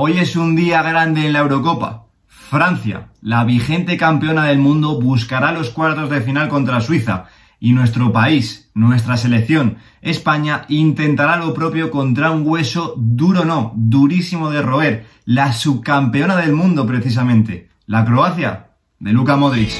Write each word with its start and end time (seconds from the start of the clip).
Hoy 0.00 0.18
es 0.18 0.36
un 0.36 0.54
día 0.54 0.80
grande 0.82 1.26
en 1.26 1.32
la 1.32 1.40
Eurocopa. 1.40 2.04
Francia, 2.28 3.08
la 3.20 3.42
vigente 3.42 3.96
campeona 3.96 4.44
del 4.44 4.60
mundo, 4.60 5.00
buscará 5.00 5.50
los 5.50 5.70
cuartos 5.70 6.08
de 6.08 6.20
final 6.20 6.48
contra 6.48 6.80
Suiza 6.80 7.24
y 7.58 7.72
nuestro 7.72 8.12
país, 8.12 8.70
nuestra 8.74 9.16
selección, 9.16 9.78
España, 10.00 10.66
intentará 10.68 11.36
lo 11.36 11.52
propio 11.52 11.90
contra 11.90 12.30
un 12.30 12.46
hueso 12.46 12.94
duro 12.96 13.44
no, 13.44 13.72
durísimo 13.74 14.50
de 14.50 14.62
roer, 14.62 15.06
la 15.24 15.52
subcampeona 15.52 16.36
del 16.36 16.52
mundo 16.52 16.86
precisamente, 16.86 17.68
la 17.86 18.04
Croacia, 18.04 18.68
de 19.00 19.12
Luka 19.12 19.36
Modric. 19.36 19.72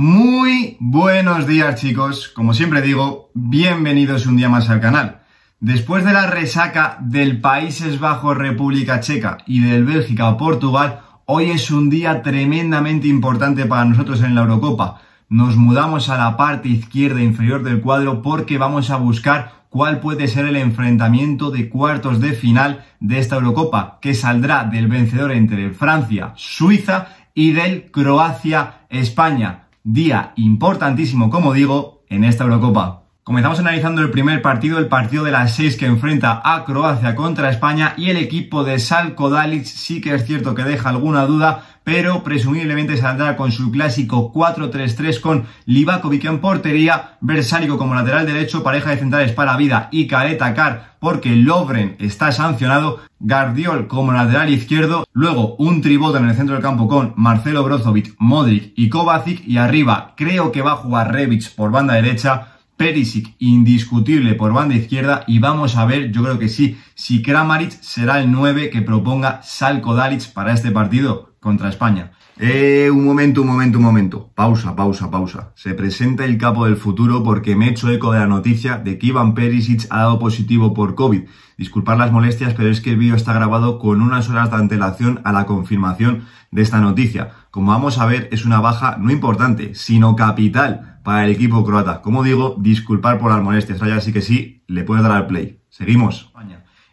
Muy 0.00 0.76
buenos 0.78 1.48
días 1.48 1.74
chicos, 1.80 2.28
como 2.28 2.54
siempre 2.54 2.82
digo, 2.82 3.32
bienvenidos 3.34 4.26
un 4.26 4.36
día 4.36 4.48
más 4.48 4.70
al 4.70 4.80
canal. 4.80 5.22
Después 5.58 6.04
de 6.04 6.12
la 6.12 6.28
resaca 6.28 6.98
del 7.00 7.40
Países 7.40 7.98
Bajos 7.98 8.38
República 8.38 9.00
Checa 9.00 9.38
y 9.44 9.60
del 9.60 9.84
Bélgica 9.84 10.36
Portugal, 10.36 11.00
hoy 11.24 11.50
es 11.50 11.72
un 11.72 11.90
día 11.90 12.22
tremendamente 12.22 13.08
importante 13.08 13.66
para 13.66 13.86
nosotros 13.86 14.22
en 14.22 14.36
la 14.36 14.42
Eurocopa. 14.42 15.00
Nos 15.28 15.56
mudamos 15.56 16.10
a 16.10 16.16
la 16.16 16.36
parte 16.36 16.68
izquierda 16.68 17.20
inferior 17.20 17.64
del 17.64 17.80
cuadro 17.80 18.22
porque 18.22 18.56
vamos 18.56 18.90
a 18.90 18.98
buscar 18.98 19.64
cuál 19.68 19.98
puede 19.98 20.28
ser 20.28 20.46
el 20.46 20.54
enfrentamiento 20.54 21.50
de 21.50 21.68
cuartos 21.68 22.20
de 22.20 22.34
final 22.34 22.84
de 23.00 23.18
esta 23.18 23.34
Eurocopa, 23.34 23.98
que 24.00 24.14
saldrá 24.14 24.62
del 24.62 24.86
vencedor 24.86 25.32
entre 25.32 25.72
Francia, 25.72 26.34
Suiza 26.36 27.08
y 27.34 27.50
del 27.50 27.90
Croacia-España 27.90 29.64
día 29.90 30.34
importantísimo, 30.36 31.30
como 31.30 31.54
digo, 31.54 32.04
en 32.10 32.24
esta 32.24 32.44
Eurocopa. 32.44 33.07
Comenzamos 33.28 33.58
analizando 33.58 34.00
el 34.00 34.10
primer 34.10 34.40
partido, 34.40 34.78
el 34.78 34.86
partido 34.86 35.22
de 35.22 35.32
las 35.32 35.54
6 35.54 35.76
que 35.76 35.84
enfrenta 35.84 36.40
a 36.42 36.64
Croacia 36.64 37.14
contra 37.14 37.50
España 37.50 37.92
y 37.98 38.08
el 38.08 38.16
equipo 38.16 38.64
de 38.64 38.78
Salko 38.78 39.28
Dalic 39.28 39.66
sí 39.66 40.00
que 40.00 40.14
es 40.14 40.24
cierto 40.24 40.54
que 40.54 40.64
deja 40.64 40.88
alguna 40.88 41.26
duda, 41.26 41.62
pero 41.84 42.22
presumiblemente 42.22 42.96
saldrá 42.96 43.36
con 43.36 43.52
su 43.52 43.70
clásico 43.70 44.32
4-3-3 44.32 45.20
con 45.20 45.44
Livakovic 45.66 46.24
en 46.24 46.38
portería, 46.38 47.18
Versálico 47.20 47.76
como 47.76 47.94
lateral 47.94 48.24
derecho, 48.24 48.62
pareja 48.62 48.92
de 48.92 48.96
centrales 48.96 49.32
para 49.32 49.58
Vida 49.58 49.90
y 49.92 50.06
Careta 50.06 50.54
Car 50.54 50.96
porque 50.98 51.36
Lovren 51.36 51.96
está 51.98 52.32
sancionado, 52.32 53.00
Guardiol 53.20 53.88
como 53.88 54.12
lateral 54.12 54.48
izquierdo, 54.48 55.06
luego 55.12 55.54
un 55.56 55.82
tribote 55.82 56.16
en 56.16 56.30
el 56.30 56.34
centro 56.34 56.54
del 56.54 56.62
campo 56.62 56.88
con 56.88 57.12
Marcelo 57.16 57.62
Brozovic, 57.62 58.14
Modric 58.16 58.72
y 58.74 58.88
Kovacic 58.88 59.46
y 59.46 59.58
arriba 59.58 60.14
creo 60.16 60.50
que 60.50 60.62
va 60.62 60.72
a 60.72 60.76
jugar 60.76 61.12
Rebic 61.12 61.54
por 61.54 61.70
banda 61.70 61.92
derecha, 61.92 62.54
Perisic 62.78 63.34
indiscutible 63.40 64.34
por 64.34 64.52
banda 64.54 64.76
izquierda 64.76 65.24
y 65.26 65.40
vamos 65.40 65.76
a 65.76 65.84
ver, 65.84 66.12
yo 66.12 66.22
creo 66.22 66.38
que 66.38 66.48
sí, 66.48 66.78
si 66.94 67.20
Kramaric 67.20 67.72
será 67.82 68.20
el 68.20 68.30
9 68.30 68.70
que 68.70 68.82
proponga 68.82 69.42
Salko 69.42 69.94
Dalic 69.94 70.32
para 70.32 70.54
este 70.54 70.70
partido 70.70 71.34
contra 71.40 71.68
España. 71.68 72.12
Eh, 72.40 72.88
un 72.92 73.04
momento, 73.04 73.42
un 73.42 73.48
momento, 73.48 73.78
un 73.78 73.84
momento. 73.84 74.30
Pausa, 74.32 74.76
pausa, 74.76 75.10
pausa. 75.10 75.50
Se 75.56 75.74
presenta 75.74 76.24
el 76.24 76.38
capo 76.38 76.66
del 76.66 76.76
futuro 76.76 77.24
porque 77.24 77.56
me 77.56 77.66
he 77.66 77.70
hecho 77.70 77.90
eco 77.90 78.12
de 78.12 78.20
la 78.20 78.28
noticia 78.28 78.78
de 78.78 78.96
que 78.96 79.08
Ivan 79.08 79.34
Perisic 79.34 79.88
ha 79.90 79.98
dado 79.98 80.20
positivo 80.20 80.72
por 80.72 80.94
COVID. 80.94 81.22
Disculpad 81.56 81.98
las 81.98 82.12
molestias, 82.12 82.54
pero 82.54 82.70
es 82.70 82.80
que 82.80 82.90
el 82.90 82.96
vídeo 82.98 83.16
está 83.16 83.32
grabado 83.32 83.80
con 83.80 84.00
unas 84.00 84.30
horas 84.30 84.52
de 84.52 84.56
antelación 84.56 85.20
a 85.24 85.32
la 85.32 85.46
confirmación 85.46 86.26
de 86.52 86.62
esta 86.62 86.78
noticia. 86.78 87.32
Como 87.50 87.72
vamos 87.72 87.98
a 87.98 88.06
ver, 88.06 88.28
es 88.30 88.44
una 88.44 88.60
baja 88.60 88.96
no 89.00 89.10
importante, 89.10 89.74
sino 89.74 90.14
capital 90.14 90.97
para 91.08 91.24
el 91.24 91.30
equipo 91.30 91.64
croata. 91.64 92.02
Como 92.02 92.22
digo, 92.22 92.54
disculpar 92.58 93.18
por 93.18 93.30
las 93.30 93.42
molestias. 93.42 93.80
Ahora 93.80 93.98
sí 94.02 94.12
que 94.12 94.20
sí, 94.20 94.62
le 94.66 94.84
puedo 94.84 95.02
dar 95.02 95.12
al 95.12 95.26
play. 95.26 95.58
Seguimos. 95.70 96.30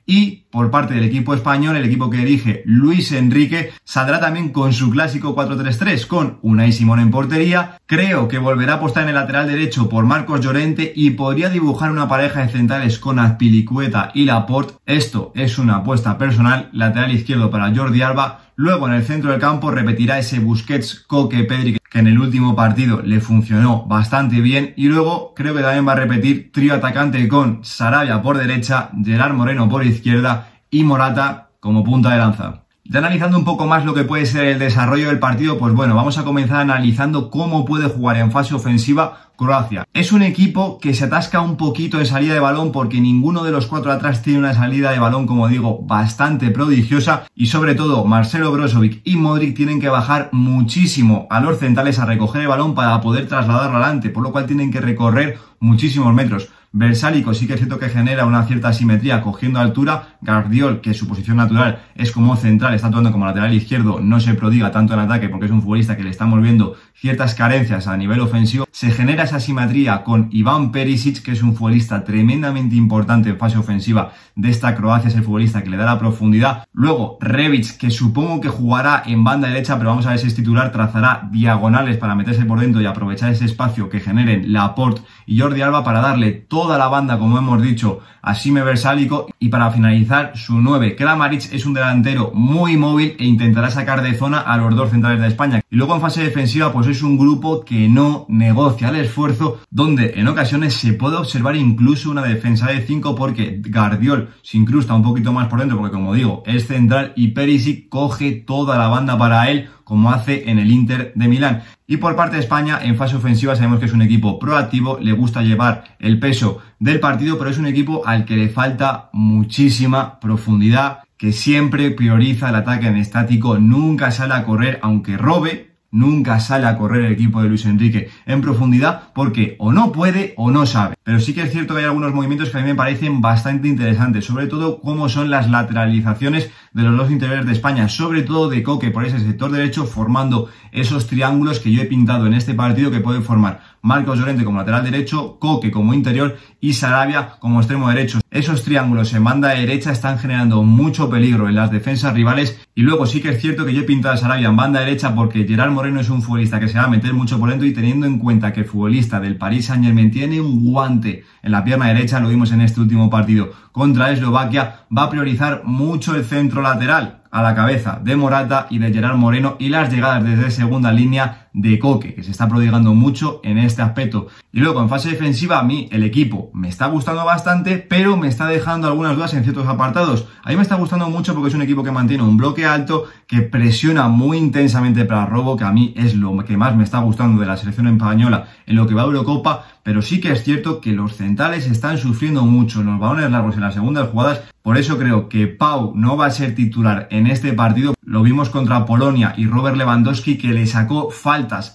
Y 0.06 0.46
por 0.52 0.72
parte 0.72 0.94
del 0.94 1.04
equipo 1.04 1.34
español, 1.34 1.76
el 1.76 1.84
equipo 1.84 2.10
que 2.10 2.20
dirige 2.20 2.64
Luis 2.66 3.12
Enrique, 3.12 3.74
saldrá 3.84 4.22
también 4.22 4.54
con 4.54 4.72
su 4.72 4.90
clásico 4.90 5.36
4-3-3, 5.36 6.08
con 6.08 6.40
Unai 6.44 6.72
Simón 6.72 7.02
en 7.02 7.12
portería. 7.12 7.82
Creo 7.88 8.30
que 8.30 8.38
volverá 8.38 8.74
a 8.74 8.76
apostar 8.78 9.04
en 9.04 9.10
el 9.10 9.16
lateral 9.16 9.48
derecho 9.48 9.90
por 9.90 10.06
Marcos 10.06 10.40
Llorente 10.40 10.94
y 10.96 11.10
podría 11.10 11.50
dibujar 11.50 11.92
una 11.92 12.08
pareja 12.08 12.40
de 12.40 12.54
centrales 12.54 13.00
con 13.00 13.20
Azpilicueta 13.20 14.12
y 14.14 14.24
Laporte. 14.24 14.76
Esto 14.86 15.34
es 15.36 15.60
una 15.60 15.78
apuesta 15.78 16.18
personal, 16.18 16.70
lateral 16.72 17.12
izquierdo 17.12 17.52
para 17.52 17.76
Jordi 17.76 18.02
Alba. 18.02 18.46
Luego 18.56 18.88
en 18.88 18.94
el 18.94 19.04
centro 19.04 19.32
del 19.32 19.42
campo 19.42 19.72
repetirá 19.72 20.20
ese 20.20 20.40
Busquets, 20.40 21.04
Coque, 21.06 21.44
Pedri 21.44 21.76
que 21.96 22.00
en 22.00 22.08
el 22.08 22.20
último 22.20 22.58
partido 22.58 23.02
le 23.02 23.22
funcionó 23.22 23.86
bastante 23.86 24.42
bien. 24.42 24.74
Y 24.76 24.90
luego 24.90 25.34
creo 25.34 25.56
que 25.56 25.62
también 25.62 25.88
va 25.88 25.94
a 25.94 25.96
repetir 25.96 26.52
trío 26.52 26.74
atacante 26.74 27.26
con 27.30 27.64
Sarabia 27.64 28.22
por 28.22 28.38
derecha, 28.38 28.90
Gerard 29.02 29.34
Moreno 29.34 29.70
por 29.70 29.86
izquierda 29.86 30.50
y 30.70 30.84
Morata 30.84 31.52
como 31.62 31.86
punta 31.86 32.12
de 32.12 32.18
lanza. 32.18 32.65
Ya 32.88 33.00
analizando 33.00 33.40
un 33.40 33.46
poco 33.46 33.66
más 33.66 33.84
lo 33.84 33.96
que 33.96 34.04
puede 34.04 34.28
ser 34.28 34.46
el 34.46 34.60
desarrollo 34.60 35.08
del 35.08 35.18
partido, 35.18 35.58
pues 35.58 35.74
bueno, 35.74 35.96
vamos 35.96 36.20
a 36.20 36.24
comenzar 36.24 36.58
analizando 36.62 37.32
cómo 37.32 37.66
puede 37.66 37.90
jugar 37.90 38.18
en 38.18 38.32
fase 38.32 38.54
ofensiva 38.54 39.32
Croacia. 39.36 39.88
Es 39.92 40.12
un 40.12 40.22
equipo 40.22 40.78
que 40.78 40.94
se 40.94 41.06
atasca 41.06 41.42
un 41.42 41.58
poquito 41.58 42.00
en 42.00 42.06
salida 42.06 42.36
de 42.36 42.40
balón 42.40 42.72
porque 42.72 43.02
ninguno 43.02 43.44
de 43.44 43.52
los 43.52 43.66
cuatro 43.66 43.92
atrás 43.92 44.22
tiene 44.22 44.38
una 44.38 44.54
salida 44.54 44.92
de 44.92 45.00
balón, 45.00 45.26
como 45.26 45.48
digo, 45.48 45.80
bastante 45.82 46.52
prodigiosa 46.52 47.24
y 47.34 47.48
sobre 47.48 47.74
todo 47.74 48.06
Marcelo 48.06 48.52
Brozovic 48.52 49.02
y 49.04 49.16
Modric 49.16 49.56
tienen 49.56 49.82
que 49.82 49.90
bajar 49.90 50.30
muchísimo 50.32 51.26
a 51.32 51.40
los 51.40 51.58
centrales 51.58 51.98
a 51.98 52.06
recoger 52.06 52.44
el 52.44 52.50
balón 52.50 52.76
para 52.76 53.02
poder 53.02 53.28
trasladarlo 53.28 53.78
adelante, 53.78 54.12
por 54.12 54.22
lo 54.22 54.32
cual 54.32 54.46
tienen 54.46 54.72
que 54.72 54.80
recorrer 54.80 55.40
muchísimos 55.60 56.14
metros. 56.14 56.50
Versálico 56.78 57.34
sí 57.34 57.48
que 57.48 57.54
es 57.54 57.60
cierto 57.60 57.80
que 57.80 57.88
genera 57.88 58.26
una 58.26 58.44
cierta 58.44 58.74
simetría 58.74 59.22
cogiendo 59.22 59.62
altura. 59.62 60.18
Guardiol, 60.20 60.82
que 60.82 60.94
su 60.94 61.08
posición 61.08 61.38
natural 61.38 61.84
es 61.96 62.12
como 62.12 62.36
central, 62.36 62.74
está 62.74 62.88
actuando 62.88 63.14
como 63.14 63.26
lateral 63.26 63.54
izquierdo, 63.54 64.02
no 64.02 64.20
se 64.20 64.34
prodiga 64.34 64.72
tanto 64.72 64.94
en 64.94 65.00
ataque 65.00 65.30
porque 65.30 65.46
es 65.46 65.52
un 65.52 65.62
futbolista 65.62 65.96
que 65.96 66.04
le 66.04 66.10
estamos 66.10 66.42
viendo 66.42 66.76
ciertas 66.94 67.34
carencias 67.34 67.88
a 67.88 67.96
nivel 67.96 68.20
ofensivo. 68.20 68.68
Se 68.72 68.92
genera 68.92 69.24
esa 69.24 69.40
simetría 69.40 70.04
con 70.04 70.28
Iván 70.32 70.74
Perisic, 70.74 71.22
que 71.22 71.32
es 71.32 71.44
un 71.44 71.56
futbolista 71.56 72.04
tremendamente 72.04 72.76
importante 72.76 73.30
en 73.30 73.38
fase 73.38 73.58
ofensiva 73.58 74.12
de 74.36 74.50
esta 74.50 74.76
Croacia, 74.76 75.08
es 75.08 75.16
el 75.16 75.24
futbolista 75.24 75.64
que 75.64 75.70
le 75.70 75.78
da 75.78 75.86
la 75.86 76.00
profundidad. 76.00 76.68
Luego, 76.74 77.18
Rebic, 77.22 77.78
que 77.78 77.90
supongo 77.90 78.42
que 78.42 78.50
jugará 78.50 79.04
en 79.06 79.24
banda 79.24 79.48
derecha, 79.48 79.78
pero 79.78 79.92
vamos 79.92 80.08
a 80.08 80.10
ver 80.10 80.20
si 80.20 80.28
es 80.28 80.36
titular, 80.36 80.74
trazará 80.74 81.30
diagonales 81.32 81.96
para 81.96 82.16
meterse 82.16 82.44
por 82.44 82.60
dentro 82.60 82.82
y 82.82 82.86
aprovechar 82.86 83.32
ese 83.32 83.46
espacio 83.46 83.88
que 83.88 84.02
generen 84.02 84.52
Laporte 84.52 85.02
y 85.26 85.40
Jordi 85.40 85.62
Alba 85.62 85.84
para 85.86 86.02
darle 86.02 86.32
todo 86.34 86.65
toda 86.66 86.80
la 86.80 86.88
banda, 86.88 87.20
como 87.20 87.38
hemos 87.38 87.62
dicho, 87.62 88.00
a 88.24 88.34
Sime 88.34 88.64
Versálico. 88.64 89.28
Y 89.38 89.50
para 89.50 89.70
finalizar, 89.70 90.36
su 90.36 90.60
9, 90.60 90.96
Kramaric, 90.96 91.54
es 91.54 91.64
un 91.68 91.76
delantero 91.76 92.32
muy 92.34 92.76
móvil 92.76 93.16
e 93.20 93.26
intentará 93.26 93.70
sacar 93.70 94.02
de 94.02 94.16
zona 94.16 94.40
a 94.40 94.58
los 94.58 94.76
dos 94.76 94.90
centrales 94.90 95.22
de 95.22 95.28
España. 95.28 95.62
Y 95.70 95.76
luego 95.76 95.94
en 95.94 96.02
fase 96.02 96.24
defensiva, 96.24 96.74
pues 96.74 96.88
es 96.88 97.04
un 97.04 97.20
grupo 97.20 97.64
que 97.64 97.88
no 97.88 98.26
negocia 98.30 98.90
el 98.90 98.96
esfuerzo, 98.96 99.60
donde 99.70 100.14
en 100.16 100.28
ocasiones 100.28 100.74
se 100.74 100.94
puede 100.94 101.18
observar 101.18 101.56
incluso 101.56 102.10
una 102.10 102.24
defensa 102.24 102.66
de 102.66 102.82
5 102.82 103.14
porque 103.14 103.62
Guardiol 103.64 104.30
se 104.42 104.58
incrusta 104.58 104.96
un 104.96 105.04
poquito 105.04 105.32
más 105.32 105.48
por 105.48 105.60
dentro, 105.60 105.78
porque 105.78 105.94
como 105.94 106.16
digo, 106.16 106.42
es 106.48 106.66
central 106.66 107.14
y 107.16 107.28
Perisic 107.28 107.90
coge 107.90 108.32
toda 108.32 108.76
la 108.80 108.88
banda 108.88 109.20
para 109.20 109.52
él 109.52 109.70
como 109.86 110.12
hace 110.12 110.50
en 110.50 110.60
el 110.60 110.70
Inter 110.70 111.14
de 111.16 111.28
Milán. 111.30 111.64
Y 111.88 111.98
por 111.98 112.18
parte 112.18 112.36
de 112.36 112.42
España, 112.42 112.80
en 112.84 112.98
fase 112.98 113.16
ofensiva 113.16 113.56
sabemos 113.56 113.80
que 113.80 113.86
es 113.86 113.94
un 113.94 114.02
equipo 114.02 114.38
proactivo, 114.38 114.98
le 115.00 115.14
gusta 115.14 115.42
llevar 115.42 115.86
el 116.00 116.20
peso 116.20 116.62
del 116.80 117.00
partido, 117.00 117.38
pero 117.38 117.50
es 117.50 117.58
un 117.58 117.68
equipo 117.68 118.06
al 118.06 118.26
que 118.26 118.36
le 118.36 118.50
falta 118.50 119.10
muchísima 119.14 120.20
profundidad, 120.20 121.00
que 121.16 121.32
siempre 121.32 121.92
prioriza 121.92 122.50
el 122.50 122.56
ataque 122.56 122.88
en 122.88 122.98
estático, 122.98 123.58
nunca 123.60 124.12
sale 124.12 124.34
a 124.34 124.44
correr 124.44 124.80
aunque 124.82 125.16
robe, 125.18 125.75
nunca 125.96 126.40
sale 126.40 126.68
a 126.68 126.78
correr 126.78 127.06
el 127.06 127.14
equipo 127.14 127.42
de 127.42 127.48
Luis 127.48 127.66
Enrique 127.66 128.10
en 128.26 128.42
profundidad 128.42 129.14
porque 129.14 129.56
o 129.60 129.72
no 129.72 129.92
puede 129.92 130.34
o 130.36 130.52
no 130.52 130.66
sabe. 130.66 130.96
Pero 131.04 131.20
sí 131.20 131.34
que 131.34 131.44
es 131.44 131.52
cierto 131.52 131.74
que 131.74 131.82
hay 131.82 131.86
algunos 131.86 132.14
movimientos 132.14 132.50
que 132.50 132.58
a 132.58 132.62
mí 132.62 132.68
me 132.68 132.76
parecen 132.76 133.22
bastante 133.22 133.68
interesantes, 133.68 134.26
sobre 134.26 134.48
todo 134.48 134.82
cómo 134.82 135.08
son 135.08 135.30
las 135.30 135.50
lateralizaciones 135.50 136.52
de 136.74 136.84
los 136.84 136.98
dos 136.98 137.12
interiores 137.12 137.46
de 137.46 137.54
España, 137.54 137.88
sobre 137.88 138.24
todo 138.24 138.50
de 138.50 138.62
Coque 138.62 138.92
por 138.92 139.06
ese 139.06 139.20
sector 139.20 139.52
derecho 139.52 139.86
formando 139.86 140.50
esos 140.72 141.08
triángulos 141.08 141.60
que 141.60 141.72
yo 141.72 141.82
he 141.82 141.86
pintado 141.86 142.28
en 142.28 142.34
este 142.34 142.54
partido 142.54 142.92
que 142.92 143.00
pueden 143.00 143.24
formar 143.24 143.62
Marcos 143.86 144.18
Llorente 144.18 144.44
como 144.44 144.58
lateral 144.58 144.84
derecho, 144.84 145.38
Coque 145.38 145.70
como 145.70 145.94
interior 145.94 146.38
y 146.60 146.74
Sarabia 146.74 147.36
como 147.40 147.60
extremo 147.60 147.88
derecho. 147.88 148.20
Esos 148.32 148.64
triángulos 148.64 149.14
en 149.14 149.24
banda 149.24 149.50
derecha 149.50 149.92
están 149.92 150.18
generando 150.18 150.64
mucho 150.64 151.08
peligro 151.08 151.48
en 151.48 151.54
las 151.54 151.70
defensas 151.70 152.16
rivales 152.16 152.60
y 152.74 152.82
luego 152.82 153.06
sí 153.06 153.22
que 153.22 153.30
es 153.30 153.40
cierto 153.40 153.64
que 153.64 153.76
yo 153.76 153.82
he 153.82 153.86
pintado 153.86 154.16
a 154.16 154.18
Sarabia 154.18 154.48
en 154.48 154.56
banda 154.56 154.80
derecha 154.80 155.14
porque 155.14 155.46
Gerard 155.48 155.70
Moreno 155.70 156.00
es 156.00 156.10
un 156.10 156.24
futbolista 156.24 156.60
que 156.60 156.68
se 156.68 156.80
va 156.80 156.86
a 156.86 156.90
meter 156.90 157.14
mucho 157.14 157.40
por 157.40 157.52
dentro 157.52 157.68
y 157.68 157.74
teniendo 157.74 158.08
en 158.08 158.18
cuenta 158.18 158.52
que 158.54 158.62
el 158.62 158.66
futbolista 158.66 159.20
del 159.20 159.38
Paris 159.38 159.68
Saint 159.68 159.86
Germain 159.86 160.10
tiene 160.10 160.42
un 160.42 160.66
guante 160.66 161.24
en 161.44 161.52
la 161.52 161.64
pierna 161.64 161.90
derecha, 161.90 162.20
lo 162.20 162.30
vimos 162.30 162.52
en 162.52 162.62
este 162.62 162.82
último 162.82 163.12
partido 163.12 163.52
contra 163.72 164.10
Eslovaquia, 164.10 164.86
va 164.98 165.04
a 165.04 165.10
priorizar 165.12 165.62
mucho 165.64 166.16
el 166.16 166.26
centro 166.26 166.64
lateral 166.64 167.22
a 167.30 167.44
la 167.44 167.54
cabeza 167.54 168.00
de 168.02 168.16
Morata 168.16 168.66
y 168.70 168.80
de 168.80 168.94
Gerard 168.94 169.18
Moreno 169.18 169.58
y 169.60 169.70
las 169.70 169.92
llegadas 169.92 170.24
desde 170.24 170.50
segunda 170.50 170.92
línea 170.92 171.45
de 171.56 171.80
Coque, 171.80 172.14
que 172.14 172.22
se 172.22 172.32
está 172.32 172.50
prodigando 172.50 172.94
mucho 172.94 173.40
en 173.44 173.58
este 173.58 173.82
aspecto. 173.82 174.28
Y 174.52 174.60
luego 174.60 174.82
en 174.82 174.90
fase 174.90 175.10
defensiva 175.10 175.58
a 175.58 175.64
mí 175.64 175.88
el 175.90 176.04
equipo 176.04 176.52
me 176.54 176.68
está 176.68 176.88
gustando 176.88 177.24
bastante, 177.24 177.78
pero 177.78 178.18
me 178.18 178.28
está 178.28 178.46
dejando 178.48 178.88
algunas 178.88 179.16
dudas 179.16 179.34
en 179.34 179.44
ciertos 179.44 179.66
apartados. 179.66 180.28
A 180.44 180.50
mí 180.50 180.58
me 180.58 180.62
está 180.62 180.76
gustando 180.76 181.10
mucho 181.10 181.34
porque 181.34 181.48
es 181.48 181.56
un 181.56 181.62
equipo 181.62 181.82
que 181.82 181.92
mantiene 181.92 182.24
un 182.24 182.36
bloque 182.36 182.66
alto, 182.66 183.06
que 183.26 183.42
presiona 183.42 184.10
muy 184.10 184.38
intensamente 184.38 185.06
para 185.06 185.26
robo, 185.26 185.56
que 185.56 185.64
a 185.64 185.72
mí 185.72 185.94
es 185.96 186.14
lo 186.14 186.38
que 186.44 186.58
más 186.58 186.76
me 186.76 186.84
está 186.84 187.00
gustando 187.00 187.40
de 187.40 187.48
la 187.48 187.56
selección 187.56 187.88
española 187.88 188.50
en 188.66 188.76
lo 188.76 188.86
que 188.86 188.94
va 188.94 189.04
a 189.04 189.06
Eurocopa, 189.06 189.66
pero 189.82 190.02
sí 190.02 190.20
que 190.20 190.34
es 190.34 190.44
cierto 190.44 190.82
que 190.82 190.92
los 190.92 191.16
centrales 191.16 191.68
están 191.68 191.98
sufriendo 191.98 192.44
mucho 192.44 192.82
en 192.82 192.88
los 192.88 193.00
balones 193.00 193.32
largos 193.32 193.56
en 193.56 193.62
las 193.62 193.76
segundas 193.76 194.10
jugadas 194.10 194.42
por 194.66 194.80
eso 194.80 194.98
creo 194.98 195.30
que 195.30 195.46
Pau 195.46 195.94
no 195.96 196.18
va 196.18 196.26
a 196.26 196.32
ser 196.32 196.56
titular 196.56 197.08
en 197.12 197.28
este 197.28 197.54
partido. 197.54 197.94
Lo 198.02 198.24
vimos 198.24 198.50
contra 198.50 198.84
Polonia 198.88 199.36
y 199.38 199.46
Robert 199.46 199.78
Lewandowski 199.78 200.40
que 200.40 200.54
le 200.54 200.66
sacó 200.66 201.12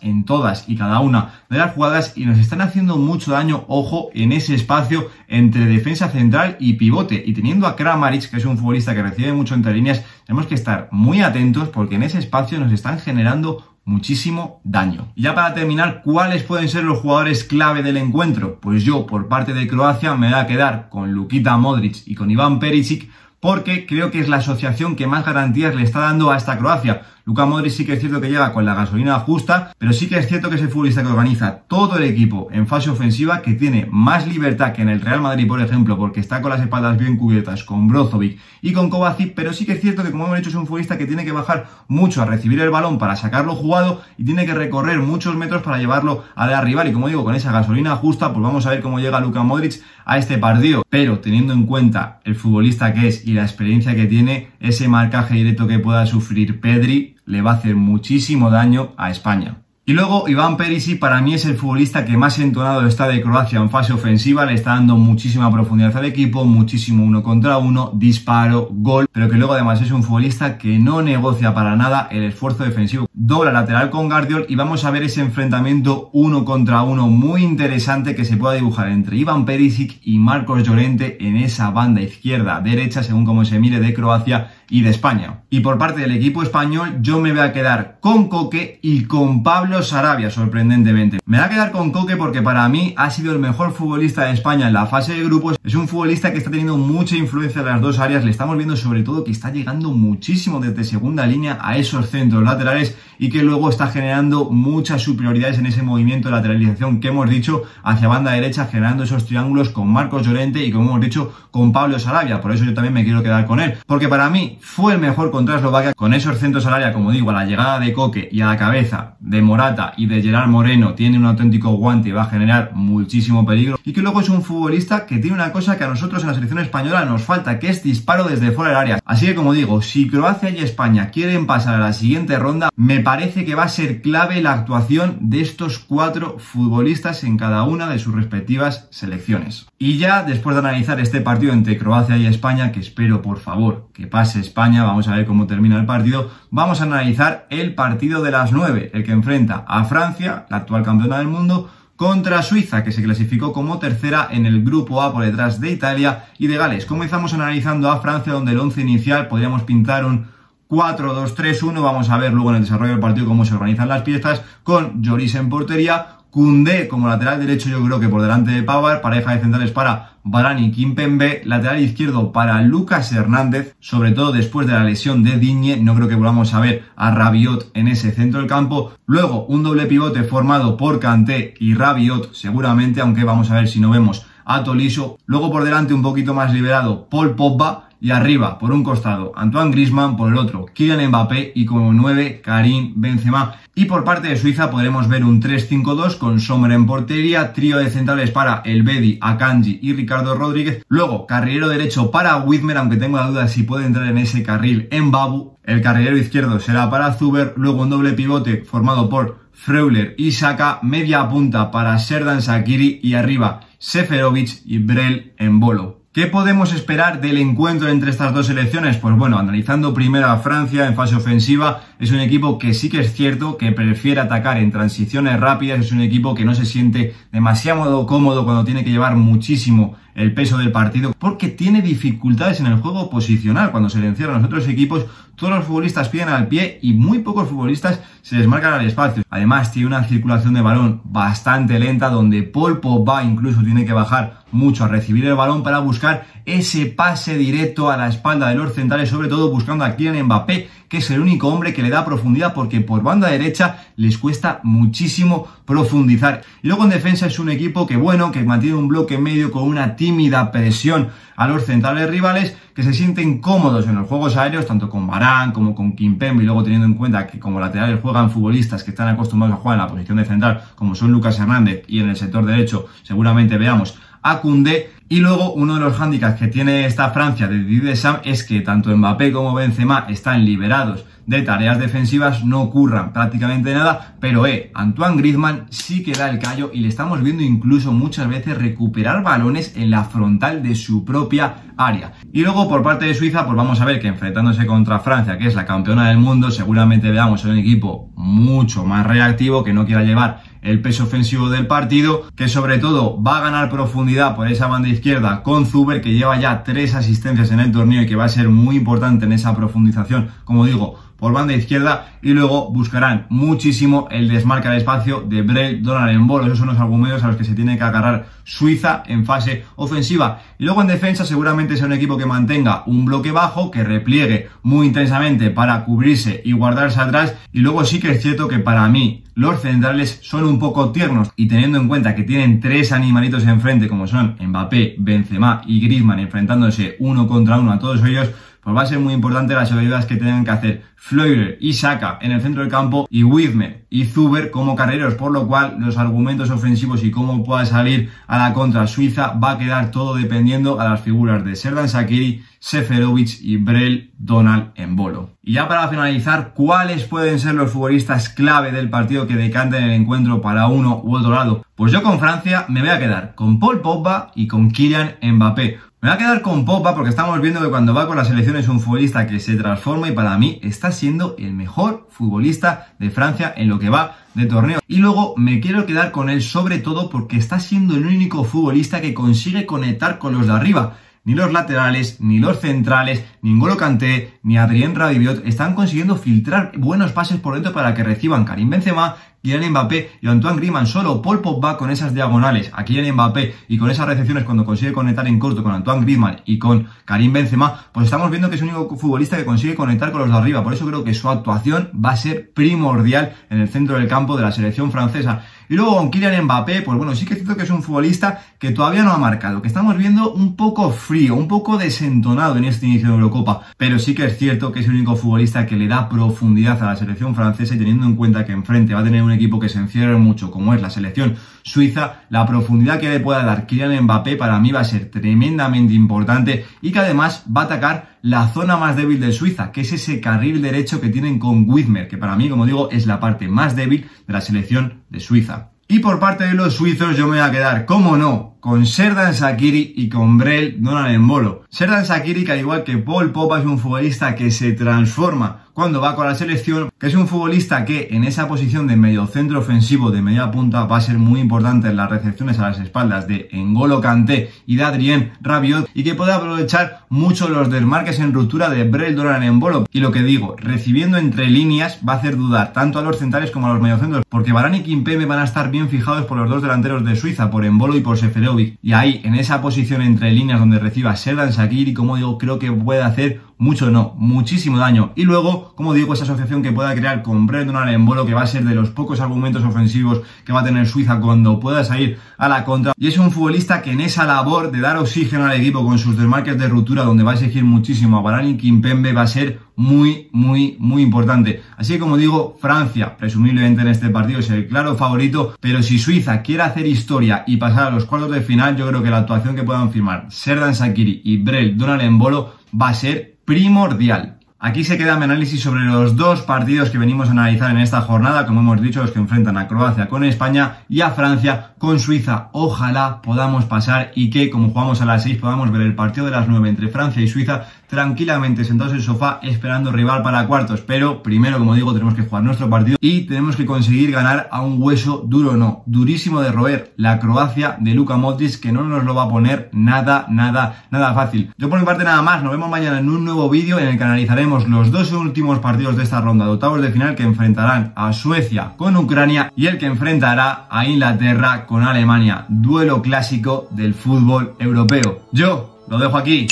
en 0.00 0.24
todas 0.24 0.64
y 0.68 0.76
cada 0.76 1.00
una 1.00 1.42
de 1.48 1.58
las 1.58 1.74
jugadas 1.74 2.12
y 2.16 2.26
nos 2.26 2.38
están 2.38 2.60
haciendo 2.60 2.96
mucho 2.96 3.32
daño, 3.32 3.64
ojo, 3.68 4.10
en 4.14 4.32
ese 4.32 4.54
espacio 4.54 5.10
entre 5.28 5.66
defensa 5.66 6.08
central 6.08 6.56
y 6.60 6.74
pivote. 6.74 7.22
Y 7.24 7.32
teniendo 7.32 7.66
a 7.66 7.76
Kramaric, 7.76 8.30
que 8.30 8.36
es 8.36 8.44
un 8.44 8.58
futbolista 8.58 8.94
que 8.94 9.02
recibe 9.02 9.32
mucho 9.32 9.54
entre 9.54 9.74
líneas, 9.74 10.04
tenemos 10.26 10.46
que 10.46 10.54
estar 10.54 10.88
muy 10.90 11.20
atentos 11.20 11.68
porque 11.68 11.94
en 11.94 12.02
ese 12.02 12.18
espacio 12.18 12.58
nos 12.58 12.72
están 12.72 12.98
generando 12.98 13.76
muchísimo 13.84 14.60
daño. 14.64 15.08
Y 15.14 15.22
ya 15.22 15.34
para 15.34 15.54
terminar, 15.54 16.02
¿cuáles 16.04 16.42
pueden 16.42 16.68
ser 16.68 16.84
los 16.84 16.98
jugadores 16.98 17.44
clave 17.44 17.82
del 17.82 17.96
encuentro? 17.96 18.60
Pues 18.60 18.84
yo, 18.84 19.06
por 19.06 19.28
parte 19.28 19.52
de 19.52 19.66
Croacia, 19.66 20.14
me 20.14 20.28
voy 20.28 20.38
a 20.38 20.46
quedar 20.46 20.88
con 20.88 21.12
Lukita 21.12 21.56
Modric 21.56 22.02
y 22.06 22.14
con 22.14 22.30
Iván 22.30 22.58
Perisic 22.58 23.10
porque 23.40 23.86
creo 23.86 24.10
que 24.10 24.20
es 24.20 24.28
la 24.28 24.36
asociación 24.36 24.96
que 24.96 25.06
más 25.06 25.24
garantías 25.24 25.74
le 25.74 25.82
está 25.82 26.00
dando 26.00 26.30
a 26.30 26.36
esta 26.36 26.58
Croacia. 26.58 27.02
Luka 27.24 27.46
Modric 27.46 27.72
sí 27.72 27.84
que 27.84 27.92
es 27.94 28.00
cierto 28.00 28.20
que 28.20 28.28
llega 28.28 28.52
con 28.52 28.64
la 28.64 28.74
gasolina 28.74 29.18
justa, 29.20 29.72
pero 29.78 29.92
sí 29.92 30.08
que 30.08 30.18
es 30.18 30.26
cierto 30.26 30.48
que 30.48 30.56
es 30.56 30.62
el 30.62 30.68
futbolista 30.68 31.02
que 31.02 31.08
organiza 31.08 31.60
todo 31.68 31.98
el 31.98 32.04
equipo 32.04 32.48
en 32.50 32.66
fase 32.66 32.90
ofensiva, 32.90 33.42
que 33.42 33.54
tiene 33.54 33.88
más 33.90 34.26
libertad 34.26 34.72
que 34.72 34.82
en 34.82 34.88
el 34.88 35.00
Real 35.00 35.20
Madrid, 35.20 35.46
por 35.46 35.60
ejemplo, 35.60 35.96
porque 35.96 36.20
está 36.20 36.40
con 36.40 36.50
las 36.50 36.60
espaldas 36.60 36.98
bien 36.98 37.16
cubiertas 37.16 37.64
con 37.64 37.88
Brozovic 37.88 38.38
y 38.62 38.72
con 38.72 38.90
Kovacic, 38.90 39.34
pero 39.34 39.52
sí 39.52 39.66
que 39.66 39.72
es 39.72 39.80
cierto 39.80 40.02
que 40.02 40.10
como 40.10 40.26
hemos 40.26 40.38
dicho 40.38 40.50
es 40.50 40.54
un 40.54 40.66
futbolista 40.66 40.98
que 40.98 41.06
tiene 41.06 41.24
que 41.24 41.32
bajar 41.32 41.68
mucho 41.88 42.22
a 42.22 42.24
recibir 42.24 42.60
el 42.60 42.70
balón 42.70 42.98
para 42.98 43.16
sacarlo 43.16 43.54
jugado 43.54 44.02
y 44.16 44.24
tiene 44.24 44.46
que 44.46 44.54
recorrer 44.54 44.98
muchos 45.00 45.36
metros 45.36 45.62
para 45.62 45.78
llevarlo 45.78 46.24
a 46.34 46.46
la 46.46 46.60
rival. 46.60 46.88
Y 46.88 46.92
como 46.92 47.08
digo, 47.08 47.24
con 47.24 47.34
esa 47.34 47.52
gasolina 47.52 47.96
justa, 47.96 48.32
pues 48.32 48.42
vamos 48.42 48.66
a 48.66 48.70
ver 48.70 48.80
cómo 48.80 49.00
llega 49.00 49.20
Luka 49.20 49.42
Modric 49.42 49.82
a 50.04 50.18
este 50.18 50.38
partido, 50.38 50.82
pero 50.88 51.20
teniendo 51.20 51.52
en 51.52 51.66
cuenta 51.66 52.20
el 52.24 52.34
futbolista 52.34 52.92
que 52.92 53.08
es 53.08 53.26
y 53.26 53.34
la 53.34 53.42
experiencia 53.42 53.94
que 53.94 54.06
tiene, 54.06 54.48
ese 54.60 54.88
marcaje 54.88 55.34
directo 55.34 55.66
que 55.66 55.78
pueda 55.78 56.06
sufrir 56.06 56.60
Pedri 56.60 57.16
le 57.30 57.42
va 57.42 57.52
a 57.52 57.54
hacer 57.54 57.76
muchísimo 57.76 58.50
daño 58.50 58.92
a 58.96 59.10
España. 59.10 59.62
Y 59.90 59.92
luego 59.92 60.28
Iván 60.28 60.56
Perisic 60.56 61.00
para 61.00 61.20
mí 61.20 61.34
es 61.34 61.44
el 61.46 61.56
futbolista 61.56 62.04
que 62.04 62.16
más 62.16 62.38
entonado 62.38 62.86
está 62.86 63.08
de 63.08 63.20
Croacia 63.20 63.58
en 63.58 63.70
fase 63.70 63.92
ofensiva, 63.92 64.46
le 64.46 64.54
está 64.54 64.74
dando 64.74 64.96
muchísima 64.96 65.50
profundidad 65.50 65.96
al 65.96 66.04
equipo, 66.04 66.44
muchísimo 66.44 67.04
uno 67.04 67.24
contra 67.24 67.58
uno, 67.58 67.90
disparo, 67.92 68.68
gol, 68.70 69.08
pero 69.10 69.28
que 69.28 69.36
luego 69.36 69.54
además 69.54 69.80
es 69.80 69.90
un 69.90 70.04
futbolista 70.04 70.58
que 70.58 70.78
no 70.78 71.02
negocia 71.02 71.54
para 71.54 71.74
nada 71.74 72.06
el 72.12 72.22
esfuerzo 72.22 72.62
defensivo. 72.62 73.08
Dobla 73.12 73.50
lateral 73.50 73.90
con 73.90 74.08
Guardiol 74.08 74.46
y 74.48 74.54
vamos 74.54 74.84
a 74.84 74.92
ver 74.92 75.02
ese 75.02 75.22
enfrentamiento 75.22 76.10
uno 76.12 76.44
contra 76.44 76.82
uno 76.82 77.08
muy 77.08 77.42
interesante 77.42 78.14
que 78.14 78.24
se 78.24 78.36
pueda 78.36 78.54
dibujar 78.54 78.90
entre 78.90 79.16
Iván 79.16 79.44
Perisic 79.44 79.98
y 80.04 80.18
Marcos 80.18 80.62
Llorente 80.62 81.18
en 81.26 81.36
esa 81.36 81.70
banda 81.70 82.00
izquierda 82.00 82.60
derecha 82.60 83.02
según 83.02 83.24
como 83.24 83.44
se 83.44 83.58
mire 83.58 83.80
de 83.80 83.92
Croacia 83.92 84.52
y 84.70 84.82
de 84.82 84.90
España. 84.90 85.42
Y 85.50 85.60
por 85.60 85.76
parte 85.76 86.00
del 86.00 86.12
equipo 86.12 86.42
español 86.42 86.98
yo 87.02 87.20
me 87.20 87.32
voy 87.32 87.40
a 87.40 87.52
quedar 87.52 87.98
con 88.00 88.28
Coque 88.28 88.78
y 88.82 89.04
con 89.04 89.42
Pablo 89.42 89.82
Sarabia, 89.82 90.30
sorprendentemente. 90.30 91.18
Me 91.26 91.38
voy 91.38 91.46
a 91.46 91.50
quedar 91.50 91.72
con 91.72 91.90
Coque 91.90 92.16
porque 92.16 92.40
para 92.40 92.68
mí 92.68 92.94
ha 92.96 93.10
sido 93.10 93.32
el 93.32 93.40
mejor 93.40 93.72
futbolista 93.72 94.24
de 94.24 94.32
España 94.32 94.68
en 94.68 94.72
la 94.72 94.86
fase 94.86 95.14
de 95.14 95.24
grupos. 95.24 95.56
Es 95.64 95.74
un 95.74 95.88
futbolista 95.88 96.32
que 96.32 96.38
está 96.38 96.50
teniendo 96.50 96.78
mucha 96.78 97.16
influencia 97.16 97.60
en 97.60 97.66
las 97.66 97.80
dos 97.80 97.98
áreas. 97.98 98.24
Le 98.24 98.30
estamos 98.30 98.56
viendo 98.56 98.76
sobre 98.76 99.02
todo 99.02 99.24
que 99.24 99.32
está 99.32 99.50
llegando 99.50 99.90
muchísimo 99.90 100.60
desde 100.60 100.84
segunda 100.84 101.26
línea 101.26 101.58
a 101.60 101.76
esos 101.76 102.08
centros 102.08 102.42
laterales 102.44 102.96
y 103.18 103.28
que 103.28 103.42
luego 103.42 103.68
está 103.68 103.88
generando 103.88 104.46
muchas 104.50 105.02
superioridades 105.02 105.58
en 105.58 105.66
ese 105.66 105.82
movimiento 105.82 106.28
de 106.28 106.36
lateralización 106.36 107.00
que 107.00 107.08
hemos 107.08 107.28
dicho 107.28 107.64
hacia 107.82 108.08
banda 108.08 108.32
derecha, 108.32 108.66
generando 108.66 109.04
esos 109.04 109.26
triángulos 109.26 109.68
con 109.70 109.88
Marcos 109.88 110.26
Llorente 110.26 110.64
y 110.64 110.72
como 110.72 110.90
hemos 110.90 111.00
dicho 111.00 111.32
con 111.50 111.72
Pablo 111.72 111.98
Sarabia. 111.98 112.40
Por 112.40 112.52
eso 112.52 112.64
yo 112.64 112.72
también 112.72 112.94
me 112.94 113.04
quiero 113.04 113.22
quedar 113.22 113.46
con 113.46 113.60
él. 113.60 113.74
Porque 113.86 114.08
para 114.08 114.30
mí 114.30 114.58
fue 114.62 114.94
el 114.94 115.00
mejor 115.00 115.30
contra 115.30 115.56
Eslovaquia 115.56 115.94
con 115.94 116.14
esos 116.14 116.38
centros 116.38 116.66
al 116.66 116.74
área, 116.74 116.92
como 116.92 117.10
digo, 117.12 117.30
a 117.30 117.34
la 117.34 117.44
llegada 117.44 117.78
de 117.78 117.92
Coque 117.92 118.28
y 118.30 118.40
a 118.40 118.46
la 118.46 118.56
cabeza 118.56 119.16
de 119.20 119.42
Morata 119.42 119.94
y 119.96 120.06
de 120.06 120.22
Gerard 120.22 120.48
Moreno 120.48 120.94
tiene 120.94 121.18
un 121.18 121.26
auténtico 121.26 121.72
guante 121.72 122.08
y 122.08 122.12
va 122.12 122.22
a 122.22 122.30
generar 122.30 122.72
muchísimo 122.74 123.44
peligro. 123.46 123.78
Y 123.84 123.92
que 123.92 124.02
luego 124.02 124.20
es 124.20 124.28
un 124.28 124.42
futbolista 124.42 125.06
que 125.06 125.18
tiene 125.18 125.36
una 125.36 125.52
cosa 125.52 125.76
que 125.76 125.84
a 125.84 125.88
nosotros 125.88 126.22
en 126.22 126.28
la 126.28 126.34
selección 126.34 126.60
española 126.60 127.04
nos 127.04 127.22
falta, 127.22 127.58
que 127.58 127.68
es 127.68 127.82
disparo 127.82 128.24
desde 128.24 128.52
fuera 128.52 128.70
del 128.70 128.80
área. 128.80 129.00
Así 129.04 129.26
que 129.26 129.34
como 129.34 129.52
digo, 129.52 129.82
si 129.82 130.08
Croacia 130.08 130.50
y 130.50 130.58
España 130.58 131.10
quieren 131.10 131.46
pasar 131.46 131.74
a 131.74 131.78
la 131.78 131.92
siguiente 131.92 132.38
ronda, 132.38 132.70
me 132.76 133.00
parece 133.00 133.44
que 133.44 133.54
va 133.54 133.64
a 133.64 133.68
ser 133.68 134.02
clave 134.02 134.42
la 134.42 134.52
actuación 134.52 135.18
de 135.20 135.40
estos 135.40 135.78
cuatro 135.78 136.38
futbolistas 136.38 137.24
en 137.24 137.36
cada 137.36 137.62
una 137.64 137.88
de 137.88 137.98
sus 137.98 138.14
respectivas 138.14 138.88
selecciones. 138.90 139.66
Y 139.78 139.98
ya 139.98 140.22
después 140.22 140.54
de 140.54 140.60
analizar 140.60 141.00
este 141.00 141.20
partido 141.20 141.52
entre 141.52 141.78
Croacia 141.78 142.16
y 142.16 142.26
España, 142.26 142.72
que 142.72 142.80
espero 142.80 143.22
por 143.22 143.38
favor 143.38 143.88
que 143.94 144.06
pase 144.06 144.40
España, 144.50 144.82
vamos 144.82 145.06
a 145.06 145.14
ver 145.14 145.26
cómo 145.26 145.46
termina 145.46 145.78
el 145.78 145.86
partido, 145.86 146.28
vamos 146.50 146.80
a 146.80 146.84
analizar 146.84 147.46
el 147.50 147.74
partido 147.74 148.20
de 148.20 148.32
las 148.32 148.50
9, 148.50 148.90
el 148.92 149.04
que 149.04 149.12
enfrenta 149.12 149.64
a 149.66 149.84
Francia, 149.84 150.46
la 150.50 150.58
actual 150.58 150.82
campeona 150.82 151.18
del 151.18 151.28
mundo, 151.28 151.70
contra 151.94 152.42
Suiza, 152.42 152.82
que 152.82 152.90
se 152.90 153.02
clasificó 153.02 153.52
como 153.52 153.78
tercera 153.78 154.26
en 154.30 154.46
el 154.46 154.64
grupo 154.64 155.02
A 155.02 155.12
por 155.12 155.24
detrás 155.24 155.60
de 155.60 155.70
Italia 155.70 156.24
y 156.36 156.48
de 156.48 156.56
Gales. 156.56 156.84
Comenzamos 156.84 157.32
analizando 157.32 157.90
a 157.90 158.00
Francia, 158.00 158.32
donde 158.32 158.52
el 158.52 158.58
11 158.58 158.80
inicial 158.80 159.28
podríamos 159.28 159.62
pintar 159.62 160.04
un 160.04 160.26
4-2-3-1. 160.68 161.80
Vamos 161.80 162.10
a 162.10 162.18
ver 162.18 162.32
luego 162.32 162.50
en 162.50 162.56
el 162.56 162.62
desarrollo 162.62 162.92
del 162.92 163.00
partido 163.00 163.26
cómo 163.26 163.44
se 163.44 163.54
organizan 163.54 163.88
las 163.88 164.02
piezas, 164.02 164.42
con 164.64 165.00
Lloris 165.00 165.36
en 165.36 165.48
portería, 165.48 166.16
Cundé 166.30 166.86
como 166.86 167.08
lateral 167.08 167.40
derecho, 167.40 167.68
yo 167.68 167.84
creo 167.84 167.98
que 167.98 168.08
por 168.08 168.22
delante 168.22 168.52
de 168.52 168.62
Pavard, 168.62 169.00
pareja 169.00 169.34
de 169.34 169.40
centrales 169.40 169.72
para 169.72 170.09
Barani 170.22 170.70
Kimpembe, 170.70 171.42
lateral 171.44 171.80
izquierdo 171.80 172.32
para 172.32 172.60
Lucas 172.62 173.12
Hernández, 173.12 173.74
sobre 173.80 174.12
todo 174.12 174.32
después 174.32 174.66
de 174.66 174.74
la 174.74 174.84
lesión 174.84 175.22
de 175.22 175.38
Digne, 175.38 175.78
no 175.78 175.94
creo 175.94 176.08
que 176.08 176.14
volvamos 176.14 176.54
a 176.54 176.60
ver 176.60 176.84
a 176.96 177.10
Rabiot 177.10 177.70
en 177.74 177.88
ese 177.88 178.12
centro 178.12 178.40
del 178.40 178.48
campo. 178.48 178.92
Luego 179.06 179.46
un 179.46 179.62
doble 179.62 179.86
pivote 179.86 180.24
formado 180.24 180.76
por 180.76 181.00
Kanté 181.00 181.54
y 181.58 181.74
Rabiot, 181.74 182.34
seguramente, 182.34 183.00
aunque 183.00 183.24
vamos 183.24 183.50
a 183.50 183.56
ver 183.56 183.68
si 183.68 183.80
no 183.80 183.90
vemos 183.90 184.26
a 184.44 184.64
Toliso. 184.64 185.18
Luego 185.26 185.50
por 185.50 185.64
delante 185.64 185.94
un 185.94 186.02
poquito 186.02 186.34
más 186.34 186.52
liberado 186.52 187.08
Paul 187.08 187.34
Pogba 187.34 187.89
y 188.00 188.10
arriba, 188.10 188.58
por 188.58 188.72
un 188.72 188.82
costado, 188.82 189.32
Antoine 189.36 189.70
Grisman, 189.70 190.16
por 190.16 190.32
el 190.32 190.38
otro, 190.38 190.66
Kylian 190.72 191.08
Mbappé 191.08 191.52
y 191.54 191.66
como 191.66 191.92
9, 191.92 192.40
Karim 192.42 192.94
Benzema. 192.96 193.56
Y 193.74 193.84
por 193.84 194.04
parte 194.04 194.28
de 194.28 194.36
Suiza 194.36 194.70
podremos 194.70 195.08
ver 195.08 195.24
un 195.24 195.40
3-5-2 195.40 196.18
con 196.18 196.40
Sommer 196.40 196.72
en 196.72 196.86
portería, 196.86 197.52
trío 197.52 197.78
de 197.78 197.90
centrales 197.90 198.30
para 198.30 198.62
El 198.64 198.82
Bedi, 198.82 199.18
Akanji 199.20 199.78
y 199.82 199.92
Ricardo 199.92 200.34
Rodríguez. 200.34 200.84
Luego, 200.88 201.26
carrilero 201.26 201.68
derecho 201.68 202.10
para 202.10 202.36
Whitmer, 202.38 202.78
aunque 202.78 202.96
tengo 202.96 203.18
la 203.18 203.28
duda 203.28 203.48
si 203.48 203.62
puede 203.62 203.86
entrar 203.86 204.06
en 204.06 204.18
ese 204.18 204.42
carril 204.42 204.88
en 204.90 205.10
Babu. 205.10 205.56
El 205.62 205.82
carrilero 205.82 206.16
izquierdo 206.16 206.58
será 206.58 206.90
para 206.90 207.12
Zuber. 207.12 207.54
Luego 207.56 207.82
un 207.82 207.90
doble 207.90 208.12
pivote 208.12 208.64
formado 208.64 209.08
por 209.08 209.48
Freuler 209.52 210.14
y 210.18 210.32
Saka. 210.32 210.80
Media 210.82 211.28
punta 211.28 211.70
para 211.70 211.98
Serdan 211.98 212.42
Sakiri 212.42 213.00
y 213.02 213.14
arriba 213.14 213.60
Seferovic 213.78 214.62
y 214.64 214.78
Brel 214.78 215.32
en 215.38 215.60
bolo. 215.60 215.99
¿Qué 216.12 216.26
podemos 216.26 216.72
esperar 216.72 217.20
del 217.20 217.36
encuentro 217.36 217.88
entre 217.88 218.10
estas 218.10 218.34
dos 218.34 218.48
selecciones? 218.48 218.96
Pues 218.96 219.14
bueno, 219.14 219.38
analizando 219.38 219.94
primero 219.94 220.26
a 220.26 220.38
Francia 220.38 220.88
en 220.88 220.96
fase 220.96 221.14
ofensiva, 221.14 221.82
es 222.00 222.10
un 222.10 222.18
equipo 222.18 222.58
que 222.58 222.74
sí 222.74 222.88
que 222.88 222.98
es 222.98 223.12
cierto 223.12 223.56
que 223.56 223.70
prefiere 223.70 224.20
atacar 224.20 224.58
en 224.58 224.72
transiciones 224.72 225.38
rápidas, 225.38 225.78
es 225.78 225.92
un 225.92 226.00
equipo 226.00 226.34
que 226.34 226.44
no 226.44 226.56
se 226.56 226.66
siente 226.66 227.14
demasiado 227.30 228.04
cómodo 228.06 228.44
cuando 228.44 228.64
tiene 228.64 228.82
que 228.82 228.90
llevar 228.90 229.14
muchísimo 229.14 229.94
el 230.16 230.34
peso 230.34 230.58
del 230.58 230.72
partido, 230.72 231.14
porque 231.16 231.46
tiene 231.46 231.80
dificultades 231.80 232.58
en 232.58 232.66
el 232.66 232.80
juego 232.80 233.08
posicional. 233.08 233.70
Cuando 233.70 233.88
se 233.88 234.00
le 234.00 234.08
encierran 234.08 234.38
los 234.38 234.46
otros 234.46 234.66
equipos, 234.66 235.06
todos 235.40 235.54
los 235.54 235.64
futbolistas 235.64 236.10
piden 236.10 236.28
al 236.28 236.48
pie 236.48 236.78
y 236.82 236.92
muy 236.92 237.20
pocos 237.20 237.48
futbolistas 237.48 237.98
se 238.20 238.36
desmarcan 238.36 238.74
al 238.74 238.86
espacio. 238.86 239.22
Además, 239.30 239.72
tiene 239.72 239.88
una 239.88 240.04
circulación 240.04 240.52
de 240.52 240.60
balón 240.60 241.00
bastante 241.04 241.78
lenta, 241.78 242.10
donde 242.10 242.42
Paul 242.42 242.78
Pogba 242.78 243.24
incluso 243.24 243.62
tiene 243.62 243.86
que 243.86 243.94
bajar 243.94 244.44
mucho 244.52 244.84
a 244.84 244.88
recibir 244.88 245.24
el 245.24 245.34
balón 245.34 245.62
para 245.62 245.78
buscar 245.78 246.26
ese 246.44 246.84
pase 246.84 247.38
directo 247.38 247.90
a 247.90 247.96
la 247.96 248.08
espalda 248.08 248.48
de 248.48 248.56
los 248.56 248.74
centrales, 248.74 249.08
sobre 249.08 249.28
todo 249.28 249.50
buscando 249.50 249.82
a 249.82 249.96
Kylian 249.96 250.26
Mbappé, 250.26 250.68
que 250.90 250.98
es 250.98 251.10
el 251.10 251.20
único 251.20 251.48
hombre 251.48 251.72
que 251.72 251.82
le 251.82 251.88
da 251.88 252.04
profundidad 252.04 252.52
porque 252.52 252.82
por 252.82 253.02
banda 253.02 253.28
derecha 253.28 253.86
les 253.96 254.18
cuesta 254.18 254.60
muchísimo 254.62 255.48
profundizar. 255.64 256.42
Y 256.62 256.68
luego 256.68 256.84
en 256.84 256.90
defensa 256.90 257.26
es 257.26 257.38
un 257.38 257.48
equipo 257.48 257.86
que 257.86 257.96
bueno, 257.96 258.30
que 258.30 258.42
mantiene 258.42 258.76
un 258.76 258.88
bloque 258.88 259.16
medio 259.16 259.50
con 259.50 259.62
una 259.62 259.96
tímida 259.96 260.52
presión 260.52 261.08
a 261.36 261.46
los 261.46 261.64
centrales 261.64 262.10
rivales 262.10 262.56
que 262.80 262.86
se 262.86 262.94
sienten 262.94 263.42
cómodos 263.42 263.86
en 263.88 263.94
los 263.96 264.08
juegos 264.08 264.38
aéreos, 264.38 264.64
tanto 264.64 264.88
con 264.88 265.06
Barán 265.06 265.52
como 265.52 265.74
con 265.74 265.92
Kimpembe, 265.92 266.42
y 266.42 266.46
luego 266.46 266.62
teniendo 266.62 266.86
en 266.86 266.94
cuenta 266.94 267.26
que 267.26 267.38
como 267.38 267.60
laterales 267.60 268.00
juegan 268.00 268.30
futbolistas 268.30 268.82
que 268.82 268.92
están 268.92 269.08
acostumbrados 269.08 269.58
a 269.58 269.60
jugar 269.60 269.76
en 269.76 269.84
la 269.84 269.90
posición 269.90 270.16
de 270.16 270.24
central, 270.24 270.62
como 270.76 270.94
son 270.94 271.12
Lucas 271.12 271.38
Hernández, 271.38 271.82
y 271.88 272.00
en 272.00 272.08
el 272.08 272.16
sector 272.16 272.42
derecho 272.46 272.86
seguramente 273.02 273.58
veamos 273.58 273.98
a 274.22 274.40
Koundé. 274.40 274.92
Y 275.12 275.18
luego 275.18 275.54
uno 275.54 275.74
de 275.74 275.80
los 275.80 275.96
hándicaps 275.96 276.38
que 276.38 276.46
tiene 276.46 276.86
esta 276.86 277.10
Francia 277.10 277.48
de 277.48 277.58
Didier 277.58 277.82
Deschamps 277.82 278.20
es 278.22 278.44
que 278.44 278.60
tanto 278.60 278.96
Mbappé 278.96 279.32
como 279.32 279.52
Benzema 279.52 280.06
están 280.08 280.44
liberados 280.44 281.04
de 281.26 281.42
tareas 281.42 281.80
defensivas, 281.80 282.44
no 282.44 282.62
ocurran 282.62 283.12
prácticamente 283.12 283.74
nada, 283.74 284.14
pero 284.20 284.46
eh, 284.46 284.70
Antoine 284.72 285.16
Griezmann 285.16 285.66
sí 285.70 286.04
que 286.04 286.12
da 286.12 286.30
el 286.30 286.38
callo 286.38 286.70
y 286.72 286.78
le 286.78 286.86
estamos 286.86 287.22
viendo 287.24 287.42
incluso 287.42 287.92
muchas 287.92 288.28
veces 288.28 288.56
recuperar 288.56 289.24
balones 289.24 289.76
en 289.76 289.90
la 289.90 290.04
frontal 290.04 290.62
de 290.62 290.76
su 290.76 291.04
propia 291.04 291.56
área. 291.76 292.12
Y 292.32 292.42
luego 292.42 292.68
por 292.68 292.84
parte 292.84 293.06
de 293.06 293.14
Suiza, 293.14 293.44
pues 293.44 293.56
vamos 293.56 293.80
a 293.80 293.84
ver 293.84 293.98
que 293.98 294.06
enfrentándose 294.06 294.64
contra 294.64 295.00
Francia, 295.00 295.38
que 295.38 295.48
es 295.48 295.56
la 295.56 295.66
campeona 295.66 296.08
del 296.08 296.18
mundo, 296.18 296.52
seguramente 296.52 297.10
veamos 297.10 297.44
un 297.44 297.58
equipo 297.58 298.12
mucho 298.14 298.84
más 298.84 299.04
reactivo 299.04 299.64
que 299.64 299.72
no 299.72 299.84
quiera 299.86 300.04
llevar 300.04 300.42
el 300.62 300.80
peso 300.80 301.04
ofensivo 301.04 301.48
del 301.48 301.66
partido, 301.66 302.26
que 302.36 302.48
sobre 302.48 302.78
todo 302.78 303.20
va 303.22 303.38
a 303.38 303.42
ganar 303.42 303.70
profundidad 303.70 304.36
por 304.36 304.48
esa 304.48 304.66
banda 304.66 304.88
izquierda 304.88 305.42
con 305.42 305.66
Zuber, 305.66 306.00
que 306.00 306.12
lleva 306.12 306.38
ya 306.38 306.62
tres 306.62 306.94
asistencias 306.94 307.50
en 307.50 307.60
el 307.60 307.72
torneo 307.72 308.02
y 308.02 308.06
que 308.06 308.16
va 308.16 308.24
a 308.24 308.28
ser 308.28 308.48
muy 308.48 308.76
importante 308.76 309.24
en 309.24 309.32
esa 309.32 309.54
profundización, 309.56 310.30
como 310.44 310.66
digo, 310.66 310.98
por 311.20 311.32
banda 311.32 311.54
izquierda 311.54 312.14
y 312.22 312.30
luego 312.30 312.70
buscarán 312.70 313.26
muchísimo 313.28 314.08
el 314.10 314.28
desmarca 314.28 314.70
de 314.70 314.78
espacio 314.78 315.20
de 315.20 315.42
Brel, 315.42 315.82
Donald 315.82 316.10
en 316.12 316.26
Bolo. 316.26 316.46
Esos 316.46 316.58
son 316.58 316.68
los 316.68 316.78
argumentos 316.78 317.22
a 317.22 317.28
los 317.28 317.36
que 317.36 317.44
se 317.44 317.54
tiene 317.54 317.76
que 317.76 317.84
agarrar 317.84 318.26
Suiza 318.44 319.04
en 319.06 319.24
fase 319.24 319.64
ofensiva. 319.76 320.40
Y 320.58 320.64
luego 320.64 320.80
en 320.80 320.88
defensa 320.88 321.24
seguramente 321.24 321.76
sea 321.76 321.86
un 321.86 321.92
equipo 321.92 322.18
que 322.18 322.26
mantenga 322.26 322.82
un 322.86 323.04
bloque 323.04 323.30
bajo, 323.30 323.70
que 323.70 323.84
repliegue 323.84 324.48
muy 324.62 324.88
intensamente 324.88 325.50
para 325.50 325.84
cubrirse 325.84 326.42
y 326.44 326.52
guardarse 326.52 327.00
atrás. 327.00 327.34
Y 327.52 327.60
luego 327.60 327.84
sí 327.84 328.00
que 328.00 328.10
es 328.10 328.22
cierto 328.22 328.48
que 328.48 328.58
para 328.58 328.88
mí 328.88 329.24
los 329.34 329.60
centrales 329.60 330.18
son 330.22 330.44
un 330.44 330.58
poco 330.58 330.90
tiernos 330.90 331.30
y 331.36 331.48
teniendo 331.48 331.78
en 331.78 331.88
cuenta 331.88 332.14
que 332.14 332.24
tienen 332.24 332.60
tres 332.60 332.92
animalitos 332.92 333.46
enfrente 333.46 333.88
como 333.88 334.06
son 334.06 334.36
Mbappé, 334.40 334.96
Benzema 334.98 335.62
y 335.66 335.80
Griezmann 335.80 336.18
enfrentándose 336.18 336.96
uno 336.98 337.26
contra 337.26 337.58
uno 337.58 337.72
a 337.72 337.78
todos 337.78 338.04
ellos, 338.04 338.30
pues 338.62 338.76
va 338.76 338.82
a 338.82 338.86
ser 338.86 338.98
muy 338.98 339.14
importante 339.14 339.54
las 339.54 339.72
ayudas 339.72 340.06
que 340.06 340.16
tengan 340.16 340.44
que 340.44 340.50
hacer 340.50 340.82
Fleurer 341.02 341.56
y 341.60 341.72
Saka 341.72 342.18
en 342.20 342.32
el 342.32 342.42
centro 342.42 342.60
del 342.60 342.70
campo 342.70 343.08
y 343.10 343.24
Widmer 343.24 343.86
y 343.88 344.04
Zuber 344.04 344.50
como 344.50 344.76
carreros, 344.76 345.14
por 345.14 345.32
lo 345.32 345.46
cual 345.48 345.76
los 345.78 345.96
argumentos 345.96 346.50
ofensivos 346.50 347.02
y 347.02 347.10
cómo 347.10 347.42
pueda 347.42 347.64
salir 347.64 348.10
a 348.26 348.38
la 348.38 348.52
contra 348.52 348.86
Suiza 348.86 349.32
va 349.32 349.52
a 349.52 349.58
quedar 349.58 349.90
todo 349.90 350.14
dependiendo 350.14 350.78
a 350.78 350.84
las 350.84 351.00
figuras 351.00 351.42
de 351.44 351.56
Serdan 351.56 351.88
Sakiri, 351.88 352.44
Seferovic 352.58 353.40
y 353.40 353.56
Brel 353.56 354.12
Donald 354.18 354.72
en 354.74 354.94
bolo. 354.94 355.30
Y 355.42 355.54
ya 355.54 355.66
para 355.66 355.88
finalizar, 355.88 356.52
¿cuáles 356.54 357.04
pueden 357.04 357.40
ser 357.40 357.54
los 357.54 357.72
futbolistas 357.72 358.28
clave 358.28 358.70
del 358.70 358.90
partido 358.90 359.26
que 359.26 359.36
decanten 359.36 359.82
el 359.82 359.92
encuentro 359.92 360.42
para 360.42 360.68
uno 360.68 361.00
u 361.02 361.16
otro 361.16 361.30
lado? 361.30 361.64
Pues 361.74 361.92
yo 361.92 362.02
con 362.02 362.20
Francia 362.20 362.66
me 362.68 362.80
voy 362.80 362.90
a 362.90 362.98
quedar 362.98 363.34
con 363.34 363.58
Paul 363.58 363.80
Pogba 363.80 364.32
y 364.34 364.46
con 364.46 364.70
Kylian 364.70 365.14
Mbappé. 365.22 365.78
Me 366.02 366.08
voy 366.08 366.14
a 366.14 366.18
quedar 366.18 366.40
con 366.40 366.64
Popa 366.64 366.94
porque 366.94 367.10
estamos 367.10 367.38
viendo 367.42 367.60
que 367.60 367.68
cuando 367.68 367.92
va 367.92 368.06
con 368.06 368.16
la 368.16 368.24
selección 368.24 368.56
es 368.56 368.68
un 368.68 368.80
futbolista 368.80 369.26
que 369.26 369.38
se 369.38 369.54
transforma 369.56 370.08
y 370.08 370.12
para 370.12 370.38
mí 370.38 370.58
está 370.62 370.92
siendo 370.92 371.36
el 371.38 371.52
mejor 371.52 372.08
futbolista 372.10 372.94
de 372.98 373.10
Francia 373.10 373.52
en 373.54 373.68
lo 373.68 373.78
que 373.78 373.90
va 373.90 374.16
de 374.32 374.46
torneo. 374.46 374.80
Y 374.88 374.96
luego 374.96 375.34
me 375.36 375.60
quiero 375.60 375.84
quedar 375.84 376.10
con 376.10 376.30
él 376.30 376.40
sobre 376.40 376.78
todo 376.78 377.10
porque 377.10 377.36
está 377.36 377.60
siendo 377.60 377.96
el 377.96 378.06
único 378.06 378.44
futbolista 378.44 379.02
que 379.02 379.12
consigue 379.12 379.66
conectar 379.66 380.18
con 380.18 380.32
los 380.32 380.46
de 380.46 380.54
arriba 380.54 380.96
ni 381.24 381.34
los 381.34 381.52
laterales, 381.52 382.20
ni 382.20 382.38
los 382.38 382.60
centrales, 382.60 383.24
ni 383.42 383.52
N'Golo 383.52 383.76
Kanté, 383.76 384.38
ni 384.42 384.56
Adrien 384.56 384.94
Rabiot 384.94 385.46
están 385.46 385.74
consiguiendo 385.74 386.16
filtrar 386.16 386.72
buenos 386.78 387.12
pases 387.12 387.38
por 387.38 387.54
dentro 387.54 387.72
para 387.72 387.94
que 387.94 388.02
reciban 388.02 388.44
Karim 388.44 388.70
Benzema, 388.70 389.16
Kylian 389.42 389.70
Mbappé 389.70 390.10
y 390.20 390.28
Antoine 390.28 390.56
Griezmann. 390.56 390.86
Solo 390.86 391.22
Paul 391.22 391.40
Pogba 391.40 391.76
con 391.76 391.90
esas 391.90 392.14
diagonales 392.14 392.70
a 392.74 392.84
Kylian 392.84 393.14
Mbappé 393.14 393.54
y 393.68 393.78
con 393.78 393.90
esas 393.90 394.06
recepciones 394.06 394.44
cuando 394.44 394.64
consigue 394.64 394.92
conectar 394.92 395.26
en 395.26 395.38
corto 395.38 395.62
con 395.62 395.72
Antoine 395.72 396.02
Griezmann 396.02 396.42
y 396.44 396.58
con 396.58 396.88
Karim 397.04 397.32
Benzema, 397.32 397.86
pues 397.92 398.04
estamos 398.04 398.30
viendo 398.30 398.48
que 398.48 398.56
es 398.56 398.62
el 398.62 398.68
único 398.68 398.96
futbolista 398.96 399.36
que 399.36 399.44
consigue 399.44 399.74
conectar 399.74 400.12
con 400.12 400.20
los 400.22 400.30
de 400.30 400.36
arriba. 400.36 400.62
Por 400.62 400.74
eso 400.74 400.86
creo 400.86 401.04
que 401.04 401.14
su 401.14 401.28
actuación 401.28 401.90
va 401.94 402.10
a 402.10 402.16
ser 402.16 402.52
primordial 402.52 403.34
en 403.48 403.60
el 403.60 403.68
centro 403.68 403.96
del 403.96 404.08
campo 404.08 404.36
de 404.36 404.42
la 404.42 404.52
selección 404.52 404.92
francesa. 404.92 405.42
Y 405.68 405.74
luego 405.74 405.96
con 405.96 406.10
Kylian 406.10 406.44
Mbappé, 406.44 406.82
pues 406.82 406.98
bueno, 406.98 407.14
sí 407.14 407.24
que 407.24 407.34
es 407.34 407.38
cierto 407.38 407.56
que 407.56 407.62
es 407.62 407.70
un 407.70 407.82
futbolista 407.82 408.42
que 408.58 408.72
todavía 408.72 409.04
no 409.04 409.12
ha 409.12 409.18
marcado, 409.18 409.62
que 409.62 409.68
estamos 409.68 409.96
viendo 409.96 410.32
un 410.32 410.56
poco 410.56 410.90
frío, 410.90 411.36
un 411.36 411.46
poco 411.46 411.78
desentonado 411.78 412.56
en 412.56 412.64
este 412.64 412.86
inicio 412.86 413.08
de 413.08 413.14
Eurocopa, 413.14 413.62
pero 413.76 414.00
sí 414.00 414.14
que 414.14 414.24
es 414.26 414.36
cierto 414.36 414.72
que 414.72 414.80
es 414.80 414.86
el 414.86 414.94
único 414.94 415.14
futbolista 415.14 415.66
que 415.66 415.76
le 415.76 415.86
da 415.86 416.08
profundidad 416.08 416.82
a 416.82 416.86
la 416.86 416.96
selección 416.96 417.36
francesa 417.36 417.76
y 417.76 417.78
teniendo 417.78 418.04
en 418.04 418.16
cuenta 418.16 418.44
que 418.44 418.50
enfrente 418.50 418.94
va 418.94 419.00
a 419.00 419.04
tener 419.04 419.22
un 419.22 419.29
equipo 419.32 419.58
que 419.58 419.68
se 419.68 419.78
encierre 419.78 420.16
mucho, 420.16 420.50
como 420.50 420.74
es 420.74 420.82
la 420.82 420.90
selección 420.90 421.36
suiza, 421.62 422.22
la 422.30 422.46
profundidad 422.46 422.98
que 422.98 423.08
le 423.08 423.20
pueda 423.20 423.44
dar 423.44 423.66
Kylian 423.66 424.04
Mbappé 424.04 424.36
para 424.36 424.58
mí 424.58 424.72
va 424.72 424.80
a 424.80 424.84
ser 424.84 425.10
tremendamente 425.10 425.94
importante 425.94 426.66
y 426.80 426.92
que 426.92 426.98
además 426.98 427.44
va 427.54 427.62
a 427.62 427.64
atacar 427.64 428.18
la 428.22 428.48
zona 428.48 428.76
más 428.76 428.96
débil 428.96 429.20
de 429.20 429.32
Suiza, 429.32 429.72
que 429.72 429.80
es 429.82 429.92
ese 429.92 430.20
carril 430.20 430.60
derecho 430.60 431.00
que 431.00 431.08
tienen 431.08 431.38
con 431.38 431.68
Widmer, 431.68 432.08
que 432.08 432.18
para 432.18 432.36
mí, 432.36 432.48
como 432.48 432.66
digo, 432.66 432.90
es 432.90 433.06
la 433.06 433.20
parte 433.20 433.48
más 433.48 433.76
débil 433.76 434.08
de 434.26 434.32
la 434.32 434.40
selección 434.40 435.02
de 435.08 435.20
Suiza. 435.20 435.70
Y 435.88 435.98
por 435.98 436.20
parte 436.20 436.44
de 436.44 436.54
los 436.54 436.74
suizos 436.74 437.16
yo 437.16 437.24
me 437.24 437.30
voy 437.30 437.38
a 437.40 437.50
quedar, 437.50 437.84
como 437.84 438.16
no, 438.16 438.54
con 438.60 438.86
Serdan 438.86 439.34
Sakiri 439.34 439.94
y 439.96 440.08
con 440.08 440.38
Brel 440.38 440.80
Donald 440.80 441.12
Embolo. 441.12 441.64
Serdan 441.68 442.06
Sakiri, 442.06 442.44
que 442.44 442.52
al 442.52 442.60
igual 442.60 442.84
que 442.84 442.96
Paul 442.98 443.32
Popa, 443.32 443.58
es 443.58 443.64
un 443.66 443.80
futbolista 443.80 444.36
que 444.36 444.52
se 444.52 444.72
transforma 444.72 445.64
cuando 445.80 446.02
va 446.02 446.14
con 446.14 446.26
la 446.26 446.34
selección, 446.34 446.90
que 446.98 447.06
es 447.06 447.14
un 447.14 447.26
futbolista 447.26 447.86
que 447.86 448.08
en 448.10 448.24
esa 448.24 448.46
posición 448.46 448.86
de 448.86 448.96
medio 448.96 449.26
centro 449.26 449.60
ofensivo 449.60 450.10
de 450.10 450.20
media 450.20 450.50
punta 450.50 450.84
va 450.84 450.98
a 450.98 451.00
ser 451.00 451.16
muy 451.16 451.40
importante 451.40 451.88
en 451.88 451.96
las 451.96 452.10
recepciones 452.10 452.58
a 452.58 452.68
las 452.68 452.80
espaldas 452.80 453.26
de 453.26 453.48
Engolo 453.50 454.02
Kanté 454.02 454.50
y 454.66 454.76
de 454.76 454.84
Adrien 454.84 455.32
Rabiot 455.40 455.88
y 455.94 456.04
que 456.04 456.14
puede 456.14 456.34
aprovechar 456.34 457.06
mucho 457.08 457.48
los 457.48 457.70
desmarques 457.70 458.20
en 458.20 458.34
ruptura 458.34 458.68
de 458.68 458.84
Brel 458.84 459.16
Doran 459.16 459.42
en 459.42 459.58
Bolo. 459.58 459.86
Y 459.90 460.00
lo 460.00 460.12
que 460.12 460.22
digo, 460.22 460.54
recibiendo 460.58 461.16
entre 461.16 461.48
líneas 461.48 461.98
va 462.06 462.12
a 462.12 462.16
hacer 462.16 462.36
dudar 462.36 462.74
tanto 462.74 462.98
a 462.98 463.02
los 463.02 463.18
centrales 463.18 463.50
como 463.50 463.66
a 463.66 463.72
los 463.72 463.80
mediocentros, 463.80 464.26
porque 464.28 464.52
Varane 464.52 464.80
y 464.80 464.82
Kimpembe 464.82 465.24
van 465.24 465.38
a 465.38 465.44
estar 465.44 465.70
bien 465.70 465.88
fijados 465.88 466.26
por 466.26 466.36
los 466.36 466.50
dos 466.50 466.60
delanteros 466.60 467.06
de 467.06 467.16
Suiza, 467.16 467.50
por 467.50 467.64
Embolo 467.64 467.96
y 467.96 468.02
por 468.02 468.18
Seferovic. 468.18 468.76
Y 468.82 468.92
ahí, 468.92 469.22
en 469.24 469.34
esa 469.34 469.62
posición 469.62 470.02
entre 470.02 470.30
líneas 470.30 470.60
donde 470.60 470.78
reciba 470.78 471.16
Serdan 471.16 471.54
Sakiri, 471.54 471.94
como 471.94 472.16
digo, 472.16 472.36
creo 472.36 472.58
que 472.58 472.70
puede 472.70 473.00
hacer 473.00 473.40
mucho 473.60 473.90
no, 473.90 474.14
muchísimo 474.16 474.78
daño. 474.78 475.12
Y 475.16 475.24
luego, 475.24 475.74
como 475.76 475.92
digo, 475.92 476.14
esa 476.14 476.24
asociación 476.24 476.62
que 476.62 476.72
pueda 476.72 476.94
crear 476.94 477.22
con 477.22 477.46
en 477.50 478.06
bolo, 478.06 478.24
que 478.24 478.32
va 478.32 478.42
a 478.42 478.46
ser 478.46 478.64
de 478.64 478.74
los 478.74 478.88
pocos 478.88 479.20
argumentos 479.20 479.62
ofensivos 479.62 480.22
que 480.46 480.52
va 480.52 480.60
a 480.60 480.64
tener 480.64 480.88
Suiza 480.88 481.20
cuando 481.20 481.60
pueda 481.60 481.84
salir 481.84 482.18
a 482.38 482.48
la 482.48 482.64
contra. 482.64 482.94
Y 482.96 483.08
es 483.08 483.18
un 483.18 483.30
futbolista 483.30 483.82
que 483.82 483.92
en 483.92 484.00
esa 484.00 484.24
labor 484.24 484.70
de 484.72 484.80
dar 484.80 484.96
oxígeno 484.96 485.44
al 485.44 485.60
equipo 485.60 485.84
con 485.84 485.98
sus 485.98 486.16
desmarques 486.16 486.58
de 486.58 486.68
ruptura, 486.68 487.04
donde 487.04 487.22
va 487.22 487.32
a 487.32 487.34
exigir 487.34 487.62
muchísimo 487.62 488.16
a 488.16 488.22
Barani 488.22 488.56
Kimpembe, 488.56 489.12
va 489.12 489.22
a 489.22 489.26
ser 489.26 489.60
muy, 489.76 490.28
muy, 490.32 490.76
muy 490.78 491.02
importante. 491.02 491.62
Así 491.76 491.92
que 491.94 491.98
como 491.98 492.16
digo, 492.16 492.56
Francia, 492.60 493.14
presumiblemente 493.18 493.82
en 493.82 493.88
este 493.88 494.08
partido, 494.08 494.40
es 494.40 494.48
el 494.48 494.68
claro 494.68 494.96
favorito, 494.96 495.54
pero 495.60 495.82
si 495.82 495.98
Suiza 495.98 496.40
quiere 496.40 496.62
hacer 496.62 496.86
historia 496.86 497.44
y 497.46 497.58
pasar 497.58 497.88
a 497.88 497.90
los 497.90 498.06
cuartos 498.06 498.30
de 498.30 498.40
final, 498.40 498.76
yo 498.76 498.88
creo 498.88 499.02
que 499.02 499.10
la 499.10 499.18
actuación 499.18 499.54
que 499.54 499.64
puedan 499.64 499.92
firmar 499.92 500.26
Serdan 500.30 500.74
Sakiri 500.74 501.20
y 501.24 501.36
Brel 501.36 501.76
Donald 501.76 502.02
en 502.02 502.18
bolo 502.18 502.54
va 502.74 502.88
a 502.88 502.94
ser 502.94 503.39
primordial. 503.50 504.39
Aquí 504.62 504.84
se 504.84 504.98
queda 504.98 505.16
mi 505.16 505.24
análisis 505.24 505.62
sobre 505.62 505.86
los 505.86 506.16
dos 506.16 506.42
partidos 506.42 506.90
que 506.90 506.98
venimos 506.98 507.28
a 507.28 507.30
analizar 507.30 507.70
en 507.70 507.78
esta 507.78 508.02
jornada, 508.02 508.44
como 508.44 508.60
hemos 508.60 508.82
dicho, 508.82 509.00
los 509.00 509.10
que 509.10 509.18
enfrentan 509.18 509.56
a 509.56 509.66
Croacia 509.66 510.06
con 510.06 510.22
España 510.22 510.80
y 510.86 511.00
a 511.00 511.12
Francia 511.12 511.72
con 511.78 511.98
Suiza. 511.98 512.50
Ojalá 512.52 513.22
podamos 513.22 513.64
pasar 513.64 514.12
y 514.14 514.28
que, 514.28 514.50
como 514.50 514.68
jugamos 514.68 515.00
a 515.00 515.06
las 515.06 515.22
6, 515.22 515.38
podamos 515.38 515.72
ver 515.72 515.80
el 515.80 515.94
partido 515.94 516.26
de 516.26 516.32
las 516.32 516.46
9 516.46 516.68
entre 516.68 516.88
Francia 516.88 517.22
y 517.22 517.28
Suiza 517.28 517.68
tranquilamente 517.90 518.64
sentados 518.64 518.92
en 518.92 518.98
el 518.98 519.04
sofá 519.04 519.40
esperando 519.42 519.90
rival 519.90 520.22
para 520.22 520.46
cuartos. 520.46 520.82
Pero 520.82 521.22
primero, 521.22 521.58
como 521.58 521.74
digo, 521.74 521.94
tenemos 521.94 522.14
que 522.14 522.22
jugar 522.22 522.44
nuestro 522.44 522.68
partido 522.68 522.98
y 523.00 523.22
tenemos 523.22 523.56
que 523.56 523.66
conseguir 523.66 524.12
ganar 524.12 524.48
a 524.52 524.60
un 524.60 524.80
hueso 524.80 525.24
duro, 525.26 525.56
no, 525.56 525.82
durísimo 525.86 526.40
de 526.40 526.52
roer. 526.52 526.92
La 526.96 527.18
Croacia 527.18 527.76
de 527.80 527.94
Luka 527.94 528.16
Modric 528.16 528.60
que 528.60 528.72
no 528.72 528.84
nos 528.84 529.04
lo 529.04 529.14
va 529.14 529.24
a 529.24 529.28
poner 529.28 529.70
nada, 529.72 530.26
nada, 530.28 530.84
nada 530.90 531.14
fácil. 531.14 531.52
Yo 531.56 531.68
por 531.68 531.80
mi 531.80 531.84
parte 531.84 532.04
nada 532.04 532.22
más, 532.22 532.42
nos 532.42 532.52
vemos 532.52 532.70
mañana 532.70 532.98
en 532.98 533.08
un 533.08 533.24
nuevo 533.24 533.48
vídeo 533.48 533.78
en 533.78 533.88
el 533.88 533.98
que 533.98 534.04
analizaremos 534.04 534.49
los 534.50 534.90
dos 534.90 535.12
últimos 535.12 535.60
partidos 535.60 535.96
de 535.96 536.02
esta 536.02 536.20
ronda 536.20 536.44
de 536.44 536.50
octavos 536.50 536.82
de 536.82 536.90
final 536.90 537.14
que 537.14 537.22
enfrentarán 537.22 537.92
a 537.94 538.12
Suecia 538.12 538.72
con 538.76 538.96
Ucrania 538.96 539.52
y 539.54 539.68
el 539.68 539.78
que 539.78 539.86
enfrentará 539.86 540.66
a 540.68 540.86
Inglaterra 540.86 541.66
con 541.66 541.84
Alemania. 541.84 542.46
Duelo 542.48 543.00
clásico 543.00 543.68
del 543.70 543.94
fútbol 543.94 544.54
europeo. 544.58 545.20
Yo 545.30 545.78
lo 545.88 545.98
dejo 545.98 546.16
aquí. 546.16 546.48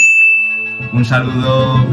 Un 0.93 1.05
saludo. 1.05 1.85